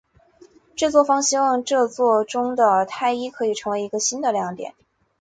[0.75, 4.73] 制作方希望这作中的泰伊可以成为一个新的亮点。